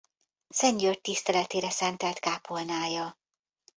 Szent 0.49 0.79
György 0.79 1.01
tiszteletére 1.01 1.69
szentelt 1.69 2.19
kápolnája. 2.19 3.17